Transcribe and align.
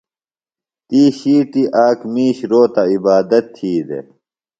تی 0.87 1.01
ݜِیٹی 1.17 1.63
آک 1.85 1.99
مِیش 2.13 2.37
روتہ 2.51 2.83
عبادت 2.93 3.45
تھی 3.55 3.71
دےۡ۔ 3.87 4.05